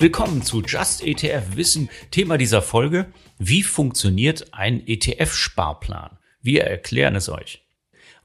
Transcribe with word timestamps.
Willkommen 0.00 0.42
zu 0.42 0.60
Just 0.60 1.04
ETF 1.04 1.56
Wissen. 1.56 1.88
Thema 2.10 2.36
dieser 2.36 2.62
Folge, 2.62 3.12
wie 3.38 3.62
funktioniert 3.62 4.52
ein 4.52 4.84
ETF-Sparplan? 4.84 6.18
Wir 6.42 6.64
erklären 6.64 7.14
es 7.14 7.28
euch. 7.28 7.64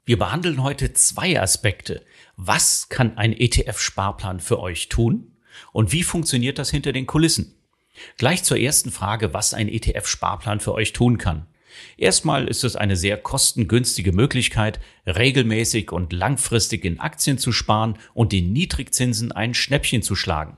Wir 0.04 0.18
behandeln 0.18 0.64
heute 0.64 0.92
zwei 0.94 1.40
Aspekte. 1.40 2.04
Was 2.36 2.88
kann 2.88 3.16
ein 3.16 3.32
ETF-Sparplan 3.32 4.40
für 4.40 4.58
euch 4.58 4.88
tun? 4.88 5.36
Und 5.72 5.92
wie 5.92 6.02
funktioniert 6.02 6.58
das 6.58 6.70
hinter 6.70 6.92
den 6.92 7.06
Kulissen? 7.06 7.54
Gleich 8.18 8.42
zur 8.42 8.58
ersten 8.58 8.90
Frage, 8.90 9.32
was 9.32 9.54
ein 9.54 9.68
ETF-Sparplan 9.68 10.58
für 10.58 10.74
euch 10.74 10.92
tun 10.92 11.18
kann. 11.18 11.46
Erstmal 11.96 12.48
ist 12.48 12.64
es 12.64 12.74
eine 12.74 12.96
sehr 12.96 13.16
kostengünstige 13.16 14.12
Möglichkeit, 14.12 14.80
regelmäßig 15.06 15.92
und 15.92 16.12
langfristig 16.12 16.84
in 16.84 16.98
Aktien 16.98 17.38
zu 17.38 17.52
sparen 17.52 17.96
und 18.12 18.32
den 18.32 18.52
Niedrigzinsen 18.52 19.30
ein 19.30 19.54
Schnäppchen 19.54 20.02
zu 20.02 20.16
schlagen. 20.16 20.56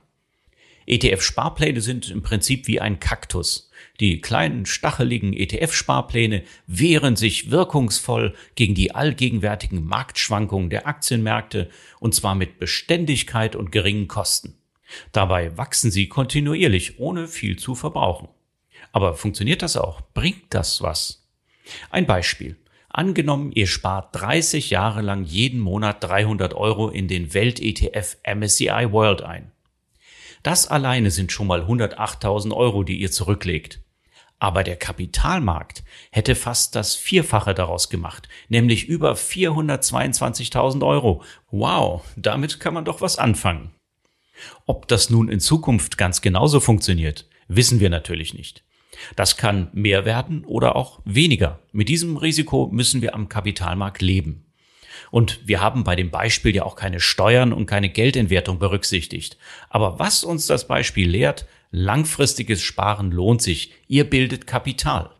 ETF-Sparpläne 0.87 1.81
sind 1.81 2.11
im 2.11 2.23
Prinzip 2.23 2.67
wie 2.67 2.81
ein 2.81 3.01
Kaktus. 3.01 3.71
Die 4.01 4.21
kleinen 4.21 4.67
stacheligen 4.67 5.33
ETF-Sparpläne 5.33 6.43
wehren 6.67 7.17
sich 7.17 7.51
wirkungsvoll 7.51 8.35
gegen 8.55 8.75
die 8.75 8.95
allgegenwärtigen 8.95 9.85
Marktschwankungen 9.85 10.71
der 10.71 10.87
Aktienmärkte 10.87 11.71
und 12.01 12.15
zwar 12.15 12.35
mit 12.35 12.59
Beständigkeit 12.59 13.55
und 13.55 13.71
geringen 13.71 14.09
Kosten. 14.09 14.55
Dabei 15.13 15.57
wachsen 15.57 15.91
sie 15.91 16.09
kontinuierlich, 16.09 16.99
ohne 16.99 17.29
viel 17.29 17.59
zu 17.59 17.75
verbrauchen. 17.75 18.29
Aber 18.91 19.15
funktioniert 19.15 19.63
das 19.63 19.77
auch? 19.77 20.01
Bringt 20.15 20.47
das 20.51 20.83
was? 20.83 21.29
Ein 21.91 22.07
Beispiel. 22.07 22.57
Angenommen, 22.89 23.53
ihr 23.53 23.67
spart 23.67 24.15
30 24.17 24.71
Jahre 24.71 25.01
lang 25.01 25.25
jeden 25.25 25.61
Monat 25.61 26.03
300 26.05 26.55
Euro 26.55 26.89
in 26.89 27.09
den 27.09 27.33
Welt-ETF 27.33 28.19
MSCI 28.25 28.89
World 28.91 29.23
ein. 29.23 29.52
Das 30.43 30.67
alleine 30.67 31.11
sind 31.11 31.31
schon 31.31 31.47
mal 31.47 31.63
108.000 31.63 32.55
Euro, 32.55 32.83
die 32.83 33.01
ihr 33.01 33.11
zurücklegt. 33.11 33.81
Aber 34.39 34.65
der 34.65 34.75
Kapitalmarkt 34.75 35.85
hätte 36.11 36.35
fast 36.35 36.75
das 36.75 36.97
Vierfache 36.97 37.55
daraus 37.55 37.91
gemacht, 37.91 38.29
nämlich 38.49 38.89
über 38.89 39.13
422.000 39.13 40.85
Euro. 40.85 41.23
Wow, 41.53 42.03
damit 42.17 42.59
kann 42.59 42.75
man 42.75 42.85
doch 42.85 43.01
was 43.01 43.19
anfangen. 43.19 43.71
Ob 44.67 44.89
das 44.89 45.11
nun 45.11 45.29
in 45.29 45.39
Zukunft 45.39 45.97
ganz 45.97 46.23
genauso 46.23 46.59
funktioniert, 46.59 47.29
wissen 47.47 47.79
wir 47.79 47.89
natürlich 47.89 48.35
nicht. 48.35 48.65
Das 49.15 49.37
kann 49.37 49.69
mehr 49.73 50.05
werden 50.05 50.45
oder 50.45 50.75
auch 50.75 51.01
weniger. 51.05 51.61
Mit 51.71 51.89
diesem 51.89 52.17
Risiko 52.17 52.69
müssen 52.73 53.01
wir 53.01 53.15
am 53.15 53.29
Kapitalmarkt 53.29 54.03
leben. 54.03 54.52
Und 55.13 55.47
wir 55.47 55.61
haben 55.61 55.85
bei 55.85 55.95
dem 55.95 56.11
Beispiel 56.11 56.57
ja 56.57 56.63
auch 56.65 56.75
keine 56.75 56.99
Steuern 56.99 57.53
und 57.53 57.67
keine 57.67 57.91
Geldentwertung 57.91 58.59
berücksichtigt. 58.59 59.37
Aber 59.69 59.99
was 59.99 60.25
uns 60.25 60.47
das 60.47 60.67
Beispiel 60.67 61.07
lehrt, 61.07 61.45
langfristiges 61.71 62.63
Sparen 62.63 63.13
lohnt 63.13 63.43
sich. 63.43 63.75
Ihr 63.89 64.09
bildet 64.09 64.47
Kapital. 64.47 65.11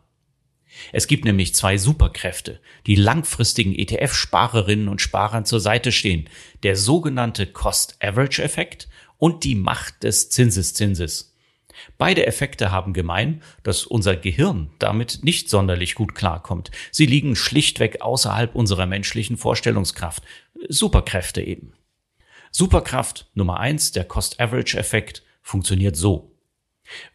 Es 0.93 1.05
gibt 1.05 1.25
nämlich 1.25 1.53
zwei 1.53 1.77
Superkräfte, 1.77 2.59
die 2.87 2.95
langfristigen 2.95 3.75
ETF-Sparerinnen 3.75 4.87
und 4.87 4.99
Sparern 4.99 5.45
zur 5.45 5.59
Seite 5.59 5.91
stehen. 5.91 6.27
Der 6.63 6.75
sogenannte 6.75 7.45
Cost-Average-Effekt 7.45 8.87
und 9.19 9.43
die 9.43 9.53
Macht 9.53 10.01
des 10.01 10.31
Zinseszinses. 10.31 11.32
Beide 11.97 12.25
Effekte 12.25 12.71
haben 12.71 12.93
gemein, 12.93 13.41
dass 13.63 13.85
unser 13.85 14.15
Gehirn 14.15 14.69
damit 14.79 15.19
nicht 15.23 15.49
sonderlich 15.49 15.95
gut 15.95 16.15
klarkommt. 16.15 16.71
Sie 16.91 17.05
liegen 17.05 17.35
schlichtweg 17.35 18.01
außerhalb 18.01 18.55
unserer 18.55 18.85
menschlichen 18.85 19.37
Vorstellungskraft. 19.37 20.23
Superkräfte 20.69 21.41
eben. 21.41 21.73
Superkraft 22.51 23.29
Nummer 23.33 23.59
eins, 23.59 23.91
der 23.91 24.05
Cost-Average-Effekt, 24.05 25.23
funktioniert 25.41 25.95
so. 25.95 26.33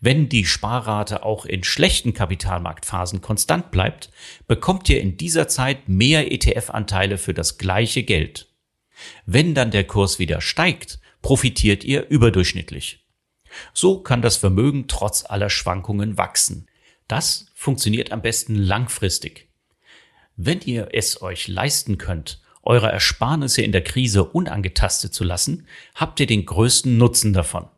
Wenn 0.00 0.28
die 0.28 0.44
Sparrate 0.44 1.22
auch 1.22 1.44
in 1.44 1.62
schlechten 1.62 2.14
Kapitalmarktphasen 2.14 3.20
konstant 3.20 3.70
bleibt, 3.70 4.10
bekommt 4.46 4.88
ihr 4.88 5.00
in 5.00 5.16
dieser 5.16 5.46
Zeit 5.48 5.88
mehr 5.88 6.32
ETF-Anteile 6.32 7.18
für 7.18 7.34
das 7.34 7.58
gleiche 7.58 8.02
Geld. 8.02 8.48
Wenn 9.26 9.54
dann 9.54 9.70
der 9.70 9.84
Kurs 9.84 10.18
wieder 10.18 10.40
steigt, 10.40 10.98
profitiert 11.22 11.84
ihr 11.84 12.08
überdurchschnittlich. 12.08 13.07
So 13.72 14.00
kann 14.00 14.22
das 14.22 14.36
Vermögen 14.36 14.88
trotz 14.88 15.24
aller 15.24 15.50
Schwankungen 15.50 16.18
wachsen. 16.18 16.68
Das 17.08 17.46
funktioniert 17.54 18.12
am 18.12 18.22
besten 18.22 18.54
langfristig. 18.54 19.48
Wenn 20.36 20.60
ihr 20.60 20.90
es 20.92 21.22
euch 21.22 21.48
leisten 21.48 21.98
könnt, 21.98 22.40
eure 22.62 22.92
Ersparnisse 22.92 23.62
in 23.62 23.72
der 23.72 23.82
Krise 23.82 24.24
unangetastet 24.24 25.14
zu 25.14 25.24
lassen, 25.24 25.66
habt 25.94 26.20
ihr 26.20 26.26
den 26.26 26.44
größten 26.44 26.96
Nutzen 26.98 27.32
davon. 27.32 27.68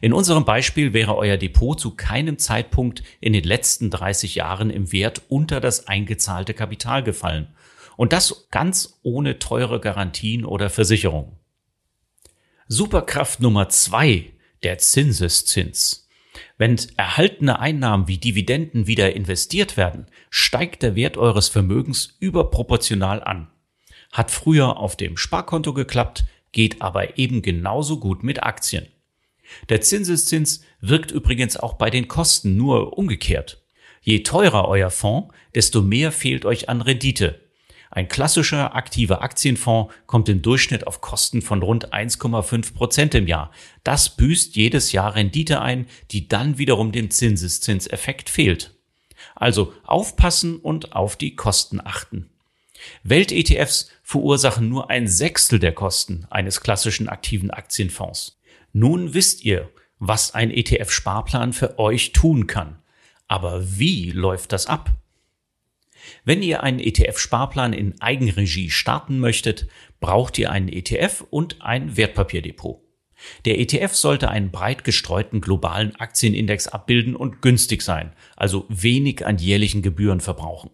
In 0.00 0.12
unserem 0.12 0.44
Beispiel 0.44 0.92
wäre 0.92 1.16
euer 1.16 1.36
Depot 1.36 1.78
zu 1.78 1.94
keinem 1.94 2.38
Zeitpunkt 2.38 3.02
in 3.20 3.32
den 3.32 3.44
letzten 3.44 3.90
30 3.90 4.34
Jahren 4.34 4.70
im 4.70 4.92
Wert 4.92 5.22
unter 5.28 5.60
das 5.60 5.86
eingezahlte 5.86 6.54
Kapital 6.54 7.02
gefallen. 7.02 7.54
Und 7.96 8.12
das 8.12 8.48
ganz 8.50 8.98
ohne 9.02 9.38
teure 9.38 9.78
Garantien 9.78 10.44
oder 10.44 10.68
Versicherungen. 10.68 11.38
Superkraft 12.66 13.40
Nummer 13.40 13.68
zwei 13.68 14.33
der 14.64 14.78
Zinseszins. 14.78 16.08
Wenn 16.56 16.80
erhaltene 16.96 17.58
Einnahmen 17.58 18.08
wie 18.08 18.18
Dividenden 18.18 18.86
wieder 18.86 19.14
investiert 19.14 19.76
werden, 19.76 20.06
steigt 20.30 20.82
der 20.82 20.96
Wert 20.96 21.16
eures 21.16 21.48
Vermögens 21.48 22.16
überproportional 22.18 23.22
an. 23.22 23.48
Hat 24.12 24.30
früher 24.30 24.78
auf 24.78 24.96
dem 24.96 25.16
Sparkonto 25.16 25.72
geklappt, 25.74 26.24
geht 26.52 26.82
aber 26.82 27.18
eben 27.18 27.42
genauso 27.42 27.98
gut 27.98 28.22
mit 28.22 28.42
Aktien. 28.42 28.86
Der 29.68 29.80
Zinseszins 29.80 30.62
wirkt 30.80 31.10
übrigens 31.10 31.56
auch 31.56 31.74
bei 31.74 31.90
den 31.90 32.08
Kosten 32.08 32.56
nur 32.56 32.96
umgekehrt. 32.96 33.62
Je 34.00 34.22
teurer 34.22 34.68
euer 34.68 34.90
Fonds, 34.90 35.34
desto 35.54 35.82
mehr 35.82 36.12
fehlt 36.12 36.44
euch 36.44 36.68
an 36.68 36.80
Rendite. 36.80 37.40
Ein 37.94 38.08
klassischer 38.08 38.74
aktiver 38.74 39.22
Aktienfonds 39.22 39.94
kommt 40.06 40.28
im 40.28 40.42
Durchschnitt 40.42 40.84
auf 40.84 41.00
Kosten 41.00 41.42
von 41.42 41.62
rund 41.62 41.94
1,5 41.94 42.74
Prozent 42.74 43.14
im 43.14 43.28
Jahr. 43.28 43.52
Das 43.84 44.16
büßt 44.16 44.56
jedes 44.56 44.90
Jahr 44.90 45.14
Rendite 45.14 45.60
ein, 45.60 45.86
die 46.10 46.26
dann 46.26 46.58
wiederum 46.58 46.90
dem 46.90 47.12
Zinseszinseffekt 47.12 48.28
fehlt. 48.28 48.74
Also 49.36 49.72
aufpassen 49.84 50.56
und 50.56 50.96
auf 50.96 51.14
die 51.14 51.36
Kosten 51.36 51.80
achten. 51.80 52.30
Welt-ETFs 53.04 53.90
verursachen 54.02 54.68
nur 54.68 54.90
ein 54.90 55.06
Sechstel 55.06 55.60
der 55.60 55.72
Kosten 55.72 56.26
eines 56.30 56.60
klassischen 56.62 57.08
aktiven 57.08 57.52
Aktienfonds. 57.52 58.40
Nun 58.72 59.14
wisst 59.14 59.44
ihr, 59.44 59.70
was 60.00 60.34
ein 60.34 60.50
ETF-Sparplan 60.50 61.52
für 61.52 61.78
euch 61.78 62.10
tun 62.10 62.48
kann. 62.48 62.82
Aber 63.28 63.78
wie 63.78 64.10
läuft 64.10 64.50
das 64.50 64.66
ab? 64.66 64.90
Wenn 66.24 66.42
ihr 66.42 66.62
einen 66.62 66.80
ETF-Sparplan 66.80 67.72
in 67.72 68.00
Eigenregie 68.00 68.70
starten 68.70 69.18
möchtet, 69.18 69.66
braucht 70.00 70.38
ihr 70.38 70.50
einen 70.50 70.68
ETF 70.68 71.24
und 71.30 71.62
ein 71.62 71.96
Wertpapierdepot. 71.96 72.82
Der 73.44 73.58
ETF 73.58 73.94
sollte 73.94 74.28
einen 74.28 74.50
breit 74.50 74.84
gestreuten 74.84 75.40
globalen 75.40 75.96
Aktienindex 75.96 76.68
abbilden 76.68 77.16
und 77.16 77.42
günstig 77.42 77.82
sein, 77.82 78.12
also 78.36 78.66
wenig 78.68 79.24
an 79.24 79.38
jährlichen 79.38 79.82
Gebühren 79.82 80.20
verbrauchen. 80.20 80.70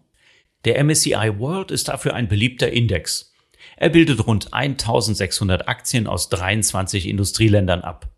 Der 0.65 0.83
MSCI 0.83 1.39
World 1.39 1.71
ist 1.71 1.87
dafür 1.87 2.13
ein 2.13 2.27
beliebter 2.27 2.71
Index. 2.71 3.33
Er 3.77 3.89
bildet 3.89 4.25
rund 4.27 4.53
1600 4.53 5.67
Aktien 5.67 6.07
aus 6.07 6.29
23 6.29 7.07
Industrieländern 7.07 7.81
ab. 7.81 8.11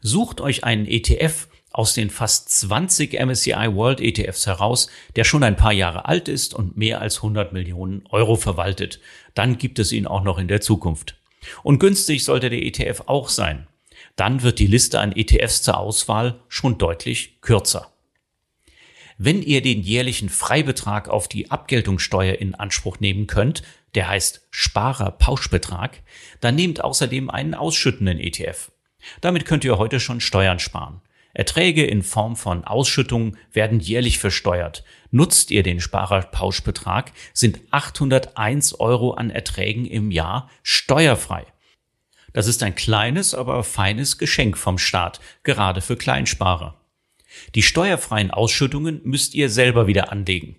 Sucht 0.00 0.40
euch 0.40 0.64
einen 0.64 0.86
ETF 0.86 1.48
aus 1.74 1.92
den 1.92 2.08
fast 2.08 2.48
20 2.50 3.14
MSCI 3.14 3.74
World 3.74 4.00
ETFs 4.00 4.46
heraus, 4.46 4.88
der 5.16 5.24
schon 5.24 5.42
ein 5.42 5.56
paar 5.56 5.72
Jahre 5.72 6.06
alt 6.06 6.28
ist 6.28 6.54
und 6.54 6.76
mehr 6.76 7.00
als 7.00 7.16
100 7.16 7.52
Millionen 7.52 8.06
Euro 8.10 8.36
verwaltet. 8.36 9.00
Dann 9.34 9.58
gibt 9.58 9.80
es 9.80 9.90
ihn 9.90 10.06
auch 10.06 10.22
noch 10.22 10.38
in 10.38 10.46
der 10.46 10.60
Zukunft. 10.60 11.16
Und 11.64 11.80
günstig 11.80 12.24
sollte 12.24 12.48
der 12.48 12.62
ETF 12.62 13.02
auch 13.06 13.28
sein. 13.28 13.66
Dann 14.14 14.42
wird 14.42 14.60
die 14.60 14.68
Liste 14.68 15.00
an 15.00 15.10
ETFs 15.16 15.62
zur 15.62 15.76
Auswahl 15.76 16.40
schon 16.48 16.78
deutlich 16.78 17.40
kürzer. 17.40 17.90
Wenn 19.18 19.42
ihr 19.42 19.60
den 19.60 19.82
jährlichen 19.82 20.28
Freibetrag 20.28 21.08
auf 21.08 21.26
die 21.26 21.50
Abgeltungssteuer 21.50 22.36
in 22.36 22.54
Anspruch 22.54 23.00
nehmen 23.00 23.26
könnt, 23.26 23.64
der 23.96 24.06
heißt 24.08 24.46
Sparerpauschbetrag, 24.52 26.02
dann 26.40 26.54
nehmt 26.54 26.84
außerdem 26.84 27.30
einen 27.30 27.54
ausschüttenden 27.54 28.20
ETF. 28.20 28.70
Damit 29.20 29.44
könnt 29.44 29.64
ihr 29.64 29.76
heute 29.76 29.98
schon 29.98 30.20
Steuern 30.20 30.60
sparen. 30.60 31.00
Erträge 31.34 31.84
in 31.84 32.02
Form 32.02 32.36
von 32.36 32.64
Ausschüttungen 32.64 33.36
werden 33.52 33.80
jährlich 33.80 34.18
versteuert. 34.18 34.84
Nutzt 35.10 35.50
ihr 35.50 35.62
den 35.62 35.80
Sparerpauschbetrag, 35.80 37.12
sind 37.32 37.60
801 37.72 38.80
Euro 38.80 39.12
an 39.12 39.30
Erträgen 39.30 39.84
im 39.84 40.10
Jahr 40.10 40.48
steuerfrei. 40.62 41.44
Das 42.32 42.46
ist 42.46 42.62
ein 42.62 42.74
kleines, 42.74 43.34
aber 43.34 43.62
feines 43.64 44.18
Geschenk 44.18 44.56
vom 44.56 44.78
Staat, 44.78 45.20
gerade 45.42 45.80
für 45.80 45.96
Kleinsparer. 45.96 46.80
Die 47.54 47.62
steuerfreien 47.62 48.30
Ausschüttungen 48.30 49.00
müsst 49.04 49.34
ihr 49.34 49.50
selber 49.50 49.86
wieder 49.86 50.12
anlegen. 50.12 50.56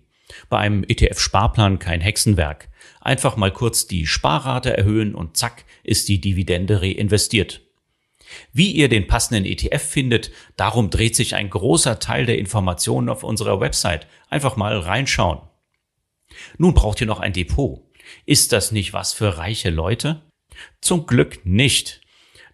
Bei 0.49 0.57
einem 0.57 0.83
ETF-Sparplan 0.83 1.79
kein 1.79 2.01
Hexenwerk. 2.01 2.69
Einfach 2.99 3.37
mal 3.37 3.51
kurz 3.51 3.87
die 3.87 4.07
Sparrate 4.07 4.75
erhöhen 4.75 5.15
und 5.15 5.37
zack 5.37 5.63
ist 5.83 6.09
die 6.09 6.19
Dividende 6.19 6.81
reinvestiert. 6.81 7.64
Wie 8.53 8.71
ihr 8.71 8.89
den 8.89 9.07
passenden 9.07 9.45
ETF 9.45 9.83
findet, 9.83 10.31
darum 10.55 10.89
dreht 10.89 11.15
sich 11.15 11.35
ein 11.35 11.49
großer 11.49 11.99
Teil 11.99 12.25
der 12.25 12.37
Informationen 12.37 13.09
auf 13.09 13.23
unserer 13.23 13.59
Website. 13.59 14.07
Einfach 14.29 14.55
mal 14.55 14.77
reinschauen. 14.77 15.41
Nun 16.57 16.73
braucht 16.73 17.01
ihr 17.01 17.07
noch 17.07 17.19
ein 17.19 17.33
Depot. 17.33 17.81
Ist 18.25 18.51
das 18.51 18.71
nicht 18.71 18.93
was 18.93 19.13
für 19.13 19.37
reiche 19.37 19.69
Leute? 19.69 20.21
Zum 20.81 21.05
Glück 21.05 21.45
nicht. 21.45 22.01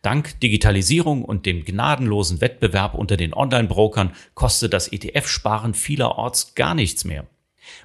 Dank 0.02 0.40
Digitalisierung 0.40 1.24
und 1.24 1.46
dem 1.46 1.64
gnadenlosen 1.64 2.42
Wettbewerb 2.42 2.96
unter 2.96 3.18
den 3.18 3.34
Online-Brokern 3.34 4.16
kostet 4.34 4.74
das 4.74 4.92
ETF-Sparen 4.92 5.76
vielerorts 5.76 6.56
gar 6.56 6.74
nichts 6.74 7.06
mehr. 7.06 7.28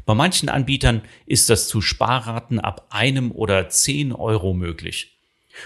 Bei 0.06 0.14
manchen 0.14 0.48
Anbietern 0.48 1.02
ist 1.26 1.50
das 1.50 1.68
zu 1.68 1.82
Sparraten 1.82 2.58
ab 2.58 2.86
einem 2.90 3.30
oder 3.30 3.68
zehn 3.68 4.12
Euro 4.12 4.54
möglich. 4.54 5.15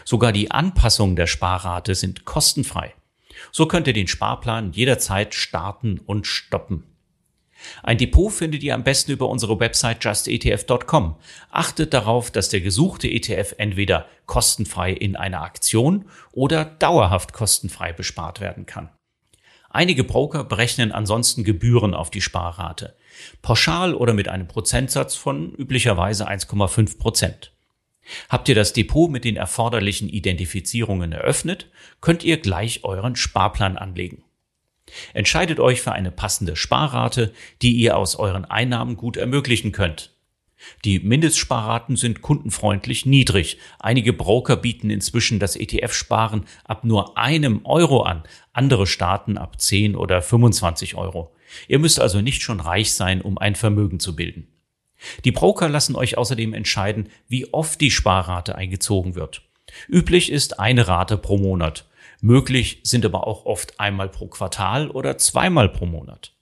Sogar 0.04 0.32
die 0.32 0.50
Anpassungen 0.50 1.16
der 1.16 1.26
Sparrate 1.26 1.94
sind 1.94 2.24
kostenfrei. 2.24 2.94
So 3.52 3.66
könnt 3.66 3.86
ihr 3.86 3.92
den 3.92 4.08
Sparplan 4.08 4.72
jederzeit 4.72 5.34
starten 5.34 5.98
und 5.98 6.26
stoppen. 6.26 6.84
Ein 7.82 7.98
Depot 7.98 8.32
findet 8.32 8.62
ihr 8.62 8.74
am 8.74 8.84
besten 8.84 9.12
über 9.12 9.28
unsere 9.28 9.60
Website 9.60 10.02
justetf.com. 10.02 11.16
Achtet 11.50 11.92
darauf, 11.92 12.30
dass 12.30 12.48
der 12.48 12.60
gesuchte 12.60 13.08
ETF 13.08 13.54
entweder 13.58 14.06
kostenfrei 14.26 14.92
in 14.92 15.16
einer 15.16 15.42
Aktion 15.42 16.06
oder 16.32 16.64
dauerhaft 16.64 17.32
kostenfrei 17.32 17.92
bespart 17.92 18.40
werden 18.40 18.66
kann. 18.66 18.90
Einige 19.68 20.02
Broker 20.02 20.42
berechnen 20.42 20.90
ansonsten 20.90 21.44
Gebühren 21.44 21.94
auf 21.94 22.10
die 22.10 22.20
Sparrate. 22.20 22.96
Pauschal 23.40 23.94
oder 23.94 24.14
mit 24.14 24.28
einem 24.28 24.48
Prozentsatz 24.48 25.14
von 25.14 25.52
üblicherweise 25.54 26.28
1,5 26.28 26.98
Prozent. 26.98 27.52
Habt 28.28 28.48
ihr 28.48 28.54
das 28.54 28.72
Depot 28.72 29.10
mit 29.10 29.24
den 29.24 29.36
erforderlichen 29.36 30.08
Identifizierungen 30.08 31.12
eröffnet, 31.12 31.70
könnt 32.00 32.24
ihr 32.24 32.38
gleich 32.38 32.84
euren 32.84 33.16
Sparplan 33.16 33.76
anlegen. 33.76 34.24
Entscheidet 35.14 35.60
euch 35.60 35.80
für 35.82 35.92
eine 35.92 36.10
passende 36.10 36.56
Sparrate, 36.56 37.32
die 37.62 37.72
ihr 37.72 37.96
aus 37.96 38.16
euren 38.16 38.44
Einnahmen 38.44 38.96
gut 38.96 39.16
ermöglichen 39.16 39.72
könnt. 39.72 40.12
Die 40.84 40.98
Mindestsparraten 40.98 41.96
sind 41.96 42.20
kundenfreundlich 42.20 43.06
niedrig. 43.06 43.58
Einige 43.78 44.12
Broker 44.12 44.56
bieten 44.56 44.90
inzwischen 44.90 45.38
das 45.38 45.56
ETF-Sparen 45.56 46.44
ab 46.64 46.84
nur 46.84 47.16
einem 47.16 47.64
Euro 47.64 48.02
an, 48.02 48.24
andere 48.52 48.86
starten 48.86 49.38
ab 49.38 49.60
10 49.60 49.96
oder 49.96 50.20
25 50.20 50.96
Euro. 50.96 51.34
Ihr 51.66 51.78
müsst 51.78 51.98
also 51.98 52.20
nicht 52.20 52.42
schon 52.42 52.60
reich 52.60 52.92
sein, 52.92 53.22
um 53.22 53.38
ein 53.38 53.54
Vermögen 53.54 54.00
zu 54.00 54.14
bilden. 54.14 54.48
Die 55.24 55.32
Broker 55.32 55.68
lassen 55.68 55.96
euch 55.96 56.18
außerdem 56.18 56.54
entscheiden, 56.54 57.08
wie 57.28 57.52
oft 57.52 57.80
die 57.80 57.90
Sparrate 57.90 58.54
eingezogen 58.54 59.14
wird. 59.14 59.42
Üblich 59.88 60.30
ist 60.30 60.58
eine 60.58 60.88
Rate 60.88 61.16
pro 61.16 61.38
Monat. 61.38 61.86
Möglich 62.20 62.80
sind 62.82 63.04
aber 63.04 63.26
auch 63.26 63.46
oft 63.46 63.80
einmal 63.80 64.08
pro 64.08 64.26
Quartal 64.26 64.90
oder 64.90 65.16
zweimal 65.16 65.68
pro 65.68 65.86
Monat. 65.86 66.32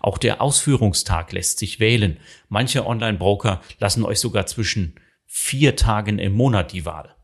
Auch 0.00 0.18
der 0.18 0.40
Ausführungstag 0.40 1.32
lässt 1.32 1.58
sich 1.58 1.80
wählen. 1.80 2.18
Manche 2.48 2.86
Online-Broker 2.86 3.60
lassen 3.78 4.04
euch 4.04 4.20
sogar 4.20 4.46
zwischen 4.46 4.94
vier 5.26 5.76
Tagen 5.76 6.18
im 6.18 6.32
Monat 6.32 6.72
die 6.72 6.84
Wahl. 6.84 7.14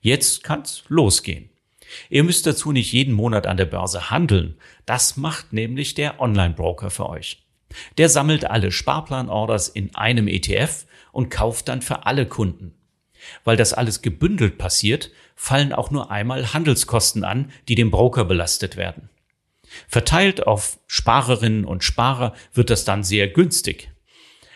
Jetzt 0.00 0.44
kann's 0.44 0.84
losgehen. 0.88 1.50
Ihr 2.08 2.24
müsst 2.24 2.46
dazu 2.46 2.72
nicht 2.72 2.92
jeden 2.92 3.12
Monat 3.12 3.46
an 3.46 3.56
der 3.56 3.66
Börse 3.66 4.10
handeln. 4.10 4.56
Das 4.86 5.16
macht 5.16 5.52
nämlich 5.52 5.94
der 5.94 6.20
Online-Broker 6.20 6.90
für 6.90 7.08
euch. 7.08 7.39
Der 7.98 8.08
sammelt 8.08 8.44
alle 8.44 8.72
Sparplanorders 8.72 9.68
in 9.68 9.94
einem 9.94 10.28
ETF 10.28 10.86
und 11.12 11.30
kauft 11.30 11.68
dann 11.68 11.82
für 11.82 12.06
alle 12.06 12.26
Kunden. 12.26 12.74
Weil 13.44 13.56
das 13.56 13.72
alles 13.72 14.02
gebündelt 14.02 14.58
passiert, 14.58 15.10
fallen 15.36 15.72
auch 15.72 15.90
nur 15.90 16.10
einmal 16.10 16.52
Handelskosten 16.52 17.24
an, 17.24 17.50
die 17.68 17.74
dem 17.74 17.90
Broker 17.90 18.24
belastet 18.24 18.76
werden. 18.76 19.10
Verteilt 19.88 20.46
auf 20.46 20.78
Sparerinnen 20.86 21.64
und 21.64 21.84
Sparer 21.84 22.34
wird 22.52 22.70
das 22.70 22.84
dann 22.84 23.04
sehr 23.04 23.28
günstig. 23.28 23.90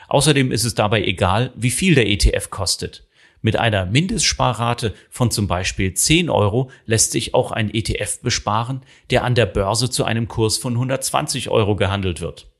Außerdem 0.09 0.53
ist 0.53 0.65
es 0.65 0.75
dabei 0.75 1.05
egal, 1.05 1.53
wie 1.55 1.71
viel 1.71 1.95
der 1.95 2.09
ETF 2.09 2.51
kostet. 2.51 3.07
Mit 3.43 3.57
einer 3.57 3.85
Mindestsparrate 3.85 4.95
von 5.11 5.31
zum 5.31 5.47
Beispiel 5.47 5.93
10 5.93 6.31
Euro 6.31 6.71
lässt 6.87 7.13
sich 7.13 7.35
auch 7.35 7.53
ein 7.53 7.73
ETF 7.73 8.21
besparen, 8.23 8.81
der 9.11 9.23
an 9.23 9.35
der 9.35 9.47
Börse 9.47 9.91
zu 9.91 10.05
einem 10.05 10.29
Kurs 10.29 10.57
von 10.57 10.73
120 10.73 11.51
Euro 11.51 11.77
gehandelt 11.77 12.21
wird. 12.21 12.54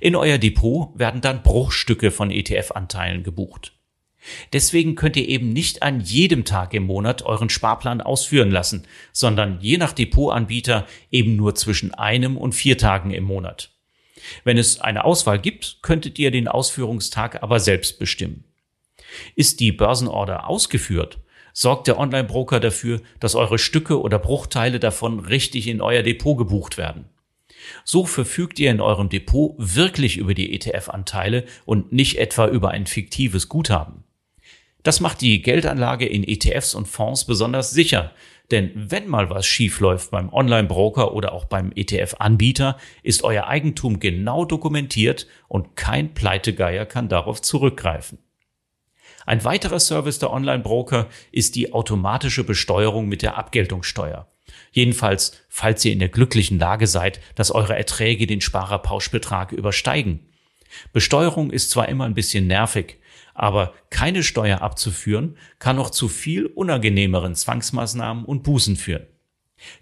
In 0.00 0.16
euer 0.16 0.38
Depot 0.38 0.98
werden 0.98 1.20
dann 1.20 1.42
Bruchstücke 1.42 2.10
von 2.10 2.30
ETF-Anteilen 2.30 3.22
gebucht. 3.22 3.72
Deswegen 4.52 4.94
könnt 4.94 5.16
ihr 5.16 5.28
eben 5.28 5.52
nicht 5.52 5.82
an 5.82 6.00
jedem 6.00 6.44
Tag 6.44 6.72
im 6.72 6.84
Monat 6.84 7.22
euren 7.22 7.50
Sparplan 7.50 8.00
ausführen 8.00 8.50
lassen, 8.50 8.86
sondern 9.12 9.60
je 9.60 9.76
nach 9.76 9.92
Depotanbieter 9.92 10.86
eben 11.10 11.36
nur 11.36 11.54
zwischen 11.54 11.92
einem 11.92 12.36
und 12.36 12.54
vier 12.54 12.78
Tagen 12.78 13.10
im 13.10 13.24
Monat. 13.24 13.70
Wenn 14.44 14.56
es 14.56 14.80
eine 14.80 15.04
Auswahl 15.04 15.38
gibt, 15.38 15.78
könntet 15.82 16.18
ihr 16.18 16.30
den 16.30 16.48
Ausführungstag 16.48 17.42
aber 17.42 17.60
selbst 17.60 17.98
bestimmen. 17.98 18.44
Ist 19.34 19.60
die 19.60 19.72
Börsenorder 19.72 20.48
ausgeführt, 20.48 21.18
sorgt 21.52 21.86
der 21.86 21.98
Online-Broker 21.98 22.60
dafür, 22.60 23.02
dass 23.20 23.34
eure 23.34 23.58
Stücke 23.58 24.00
oder 24.00 24.18
Bruchteile 24.18 24.80
davon 24.80 25.20
richtig 25.20 25.68
in 25.68 25.82
euer 25.82 26.02
Depot 26.02 26.38
gebucht 26.38 26.78
werden. 26.78 27.04
So 27.84 28.06
verfügt 28.06 28.58
ihr 28.58 28.70
in 28.70 28.80
eurem 28.80 29.08
Depot 29.08 29.54
wirklich 29.58 30.16
über 30.16 30.34
die 30.34 30.54
ETF-Anteile 30.54 31.44
und 31.64 31.92
nicht 31.92 32.18
etwa 32.18 32.46
über 32.48 32.70
ein 32.70 32.86
fiktives 32.86 33.48
Guthaben. 33.48 34.04
Das 34.82 35.00
macht 35.00 35.22
die 35.22 35.40
Geldanlage 35.40 36.06
in 36.06 36.24
ETFs 36.24 36.74
und 36.74 36.86
Fonds 36.86 37.24
besonders 37.24 37.70
sicher, 37.70 38.12
denn 38.50 38.70
wenn 38.74 39.08
mal 39.08 39.30
was 39.30 39.46
schief 39.46 39.80
läuft 39.80 40.10
beim 40.10 40.30
Online-Broker 40.30 41.14
oder 41.14 41.32
auch 41.32 41.46
beim 41.46 41.72
ETF-Anbieter, 41.74 42.76
ist 43.02 43.24
euer 43.24 43.46
Eigentum 43.46 44.00
genau 44.00 44.44
dokumentiert 44.44 45.26
und 45.48 45.76
kein 45.76 46.12
Pleitegeier 46.12 46.84
kann 46.84 47.08
darauf 47.08 47.40
zurückgreifen. 47.40 48.18
Ein 49.24 49.42
weiterer 49.44 49.80
Service 49.80 50.18
der 50.18 50.30
Online-Broker 50.30 51.08
ist 51.32 51.54
die 51.54 51.72
automatische 51.72 52.44
Besteuerung 52.44 53.08
mit 53.08 53.22
der 53.22 53.38
Abgeltungssteuer. 53.38 54.28
Jedenfalls, 54.74 55.40
falls 55.48 55.84
ihr 55.84 55.92
in 55.92 56.00
der 56.00 56.08
glücklichen 56.08 56.58
Lage 56.58 56.88
seid, 56.88 57.20
dass 57.36 57.52
eure 57.52 57.76
Erträge 57.76 58.26
den 58.26 58.40
Sparerpauschbetrag 58.40 59.52
übersteigen. 59.52 60.26
Besteuerung 60.92 61.52
ist 61.52 61.70
zwar 61.70 61.88
immer 61.88 62.06
ein 62.06 62.14
bisschen 62.14 62.48
nervig, 62.48 62.98
aber 63.34 63.72
keine 63.90 64.24
Steuer 64.24 64.62
abzuführen 64.62 65.38
kann 65.60 65.76
noch 65.76 65.90
zu 65.90 66.08
viel 66.08 66.46
unangenehmeren 66.46 67.36
Zwangsmaßnahmen 67.36 68.24
und 68.24 68.42
Bußen 68.42 68.74
führen. 68.74 69.06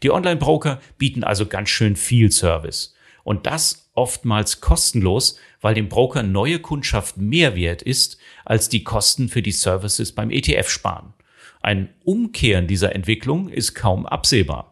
Die 0.03 0.11
Online-Broker 0.11 0.79
bieten 0.99 1.25
also 1.25 1.47
ganz 1.47 1.71
schön 1.71 1.97
viel 1.97 2.31
Service. 2.31 2.95
Und 3.25 3.47
das 3.47 3.91
oftmals 3.95 4.61
kostenlos, 4.61 5.39
weil 5.63 5.73
dem 5.73 5.89
Broker 5.89 6.23
neue 6.23 6.59
Kundschaft 6.59 7.17
mehr 7.17 7.57
wert 7.57 7.81
ist 7.81 8.19
als 8.45 8.69
die 8.69 8.85
Kosten 8.85 9.31
für 9.31 9.41
die 9.41 9.53
Services 9.53 10.15
beim 10.15 10.31
ETF 10.31 10.69
sparen. 10.69 11.15
Ein 11.63 11.89
Umkehren 12.05 12.67
dieser 12.67 12.95
Entwicklung 12.95 13.49
ist 13.49 13.75
kaum 13.75 14.05
absehbar. 14.05 14.72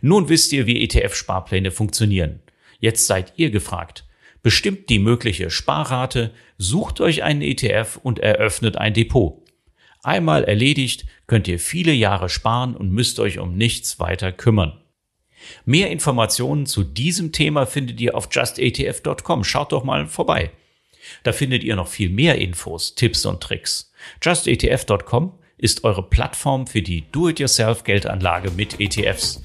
Nun 0.00 0.28
wisst 0.28 0.52
ihr, 0.52 0.66
wie 0.66 0.82
ETF-Sparpläne 0.82 1.70
funktionieren. 1.70 2.40
Jetzt 2.78 3.06
seid 3.06 3.32
ihr 3.36 3.50
gefragt. 3.50 4.04
Bestimmt 4.42 4.88
die 4.88 4.98
mögliche 4.98 5.50
Sparrate, 5.50 6.32
sucht 6.58 7.00
euch 7.00 7.22
einen 7.22 7.42
ETF 7.42 7.98
und 8.02 8.18
eröffnet 8.18 8.76
ein 8.76 8.92
Depot. 8.92 9.42
Einmal 10.02 10.42
erledigt, 10.44 11.06
könnt 11.28 11.46
ihr 11.46 11.60
viele 11.60 11.92
Jahre 11.92 12.28
sparen 12.28 12.76
und 12.76 12.90
müsst 12.90 13.20
euch 13.20 13.38
um 13.38 13.56
nichts 13.56 14.00
weiter 14.00 14.32
kümmern. 14.32 14.80
Mehr 15.64 15.90
Informationen 15.90 16.66
zu 16.66 16.82
diesem 16.82 17.32
Thema 17.32 17.66
findet 17.66 18.00
ihr 18.00 18.16
auf 18.16 18.28
justetf.com. 18.30 19.44
Schaut 19.44 19.72
doch 19.72 19.84
mal 19.84 20.06
vorbei. 20.06 20.50
Da 21.22 21.32
findet 21.32 21.64
ihr 21.64 21.76
noch 21.76 21.88
viel 21.88 22.10
mehr 22.10 22.38
Infos, 22.38 22.94
Tipps 22.94 23.26
und 23.26 23.40
Tricks. 23.40 23.92
justetf.com 24.22 25.38
ist 25.62 25.84
eure 25.84 26.02
Plattform 26.02 26.66
für 26.66 26.82
die 26.82 27.04
Do-it-yourself 27.12 27.84
Geldanlage 27.84 28.50
mit 28.50 28.80
ETFs. 28.80 29.40